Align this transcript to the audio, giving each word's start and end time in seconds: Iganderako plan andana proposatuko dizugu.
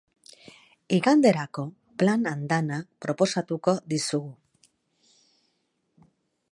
Iganderako 0.97 1.65
plan 2.03 2.25
andana 2.33 2.79
proposatuko 3.07 3.77
dizugu. 3.95 4.35